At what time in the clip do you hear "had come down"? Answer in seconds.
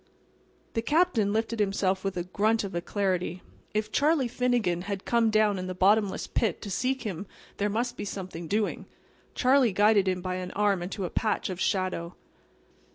4.89-5.59